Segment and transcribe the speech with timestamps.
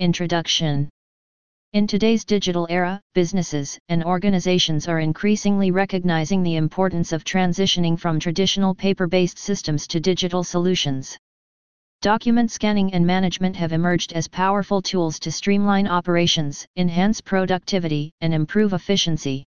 [0.00, 0.88] Introduction
[1.74, 8.18] In today's digital era, businesses and organizations are increasingly recognizing the importance of transitioning from
[8.18, 11.18] traditional paper based systems to digital solutions.
[12.00, 18.32] Document scanning and management have emerged as powerful tools to streamline operations, enhance productivity, and
[18.32, 19.44] improve efficiency.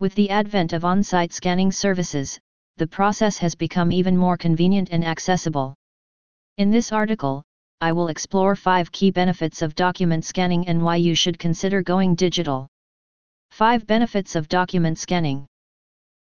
[0.00, 2.38] With the advent of on site scanning services,
[2.76, 5.74] the process has become even more convenient and accessible.
[6.58, 7.42] In this article,
[7.82, 12.14] I will explore 5 key benefits of document scanning and why you should consider going
[12.14, 12.68] digital.
[13.50, 15.48] 5 benefits of document scanning.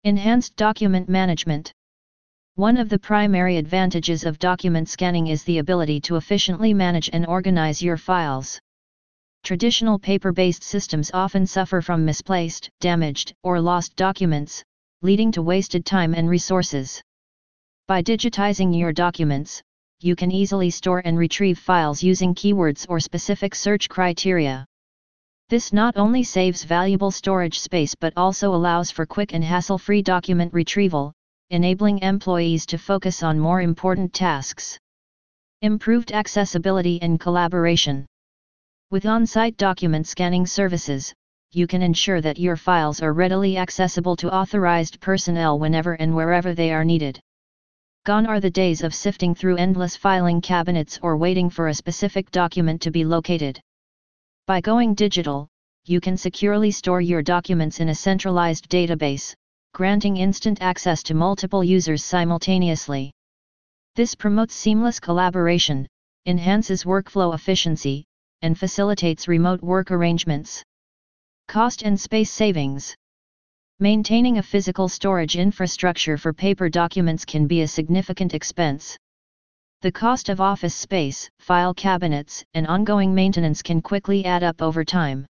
[0.05, 1.73] Enhanced document management.
[2.57, 7.27] One of the primary advantages of document scanning is the ability to efficiently manage and
[7.27, 8.61] organize your files.
[9.43, 14.63] Traditional paper-based systems often suffer from misplaced, damaged, or lost documents,
[15.01, 17.01] leading to wasted time and resources.
[17.89, 19.63] By digitizing your documents,
[20.01, 24.67] you can easily store and retrieve files using keywords or specific search criteria.
[25.49, 30.53] This not only saves valuable storage space but also allows for quick and hassle-free document
[30.53, 31.13] retrieval,
[31.51, 34.79] enabling employees to focus on more important tasks.
[35.63, 38.05] Improved accessibility and collaboration.
[38.91, 41.15] With on-site document scanning services,
[41.53, 46.53] you can ensure that your files are readily accessible to authorized personnel whenever and wherever
[46.53, 47.19] they are needed.
[48.07, 52.31] Gone are the days of sifting through endless filing cabinets or waiting for a specific
[52.31, 53.61] document to be located.
[54.47, 55.49] By going digital,
[55.87, 59.35] you can securely store your documents in a centralized database,
[59.75, 63.11] granting instant access to multiple users simultaneously.
[63.97, 65.89] This promotes seamless collaboration,
[66.27, 68.05] enhances workflow efficiency,
[68.41, 70.63] and facilitates remote work arrangements.
[71.49, 72.95] Cost and space savings.
[73.79, 78.97] Maintaining a physical storage infrastructure for paper documents can be a significant expense.
[79.83, 84.83] The cost of office space, file cabinets, and ongoing maintenance can quickly add up over
[84.83, 85.27] time.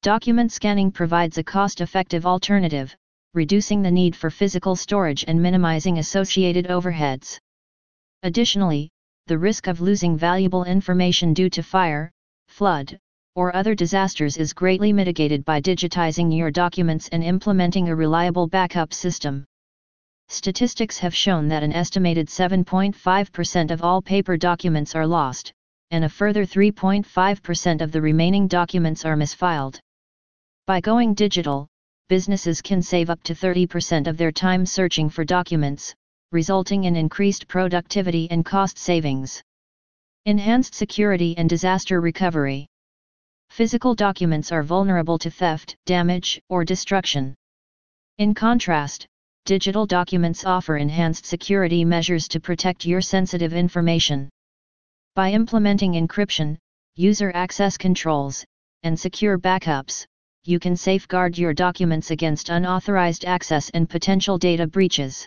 [0.00, 2.96] Document scanning provides a cost-effective alternative,
[3.34, 7.38] reducing the need for physical storage and minimizing associated overheads.
[8.22, 8.88] Additionally,
[9.26, 12.10] the risk of losing valuable information due to fire,
[12.46, 12.98] flood,
[13.38, 18.92] or other disasters is greatly mitigated by digitizing your documents and implementing a reliable backup
[18.92, 19.44] system.
[20.28, 25.52] Statistics have shown that an estimated 7.5% of all paper documents are lost,
[25.92, 29.78] and a further 3.5% of the remaining documents are misfiled.
[30.66, 31.68] By going digital,
[32.08, 35.94] businesses can save up to 30% of their time searching for documents,
[36.32, 39.40] resulting in increased productivity and cost savings.
[40.26, 42.66] Enhanced security and disaster recovery.
[43.50, 47.34] Physical documents are vulnerable to theft, damage, or destruction.
[48.18, 49.06] In contrast,
[49.44, 54.28] digital documents offer enhanced security measures to protect your sensitive information.
[55.14, 56.56] By implementing encryption,
[56.94, 58.44] user access controls,
[58.84, 60.06] and secure backups,
[60.44, 65.26] you can safeguard your documents against unauthorized access and potential data breaches.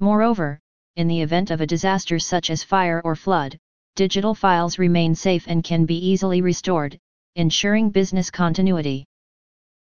[0.00, 0.58] Moreover,
[0.96, 3.56] in the event of a disaster such as fire or flood,
[3.94, 6.98] digital files remain safe and can be easily restored,
[7.36, 9.04] ensuring business continuity.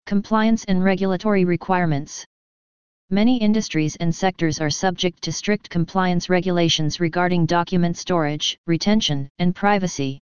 [0.07, 2.25] Compliance and regulatory requirements.
[3.11, 9.55] Many industries and sectors are subject to strict compliance regulations regarding document storage, retention, and
[9.55, 10.19] privacy.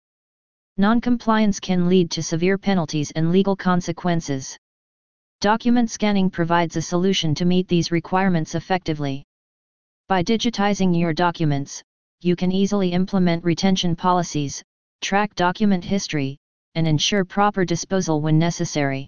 [0.78, 4.58] Non-compliance can lead to severe penalties and legal consequences.
[5.40, 9.24] Document scanning provides a solution to meet these requirements effectively.
[10.08, 11.84] By digitizing your documents,
[12.22, 14.64] you can easily implement retention policies,
[15.02, 16.40] track document history,
[16.76, 19.08] and ensure proper disposal when necessary.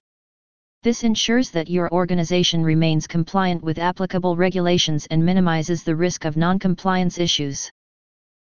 [0.84, 6.38] This ensures that your organization remains compliant with applicable regulations and minimizes the risk of
[6.38, 7.70] non-compliance issues.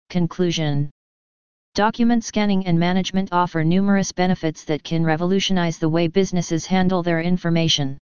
[0.09, 0.89] Conclusion
[1.75, 7.21] Document scanning and management offer numerous benefits that can revolutionize the way businesses handle their
[7.21, 7.97] information.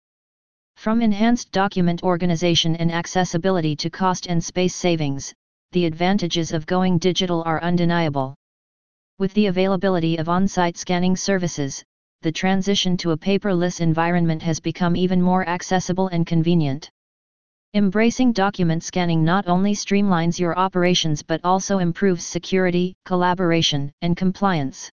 [0.76, 5.34] From enhanced document organization and accessibility to cost and space savings,
[5.72, 8.34] the advantages of going digital are undeniable.
[9.20, 11.84] With the availability of on-site scanning services,
[12.22, 16.90] the transition to a paperless environment has become even more accessible and convenient.
[17.74, 24.90] Embracing document scanning not only streamlines your operations but also improves security, collaboration, and compliance.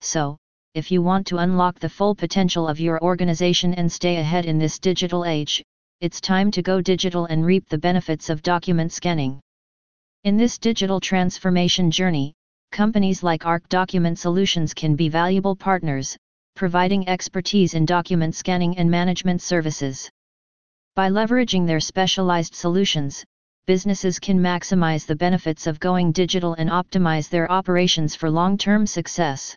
[0.00, 0.38] So,
[0.74, 4.58] if you want to unlock the full potential of your organization and stay ahead in
[4.58, 5.62] this digital age,
[6.00, 9.38] it's time to go digital and reap the benefits of document scanning.
[10.24, 12.34] In this digital transformation journey,
[12.72, 16.16] companies like ARC Document Solutions can be valuable partners,
[16.54, 20.10] providing expertise in document scanning and management services.
[20.94, 23.24] By leveraging their specialized solutions,
[23.66, 29.56] businesses can maximize the benefits of going digital and optimize their operations for long-term success.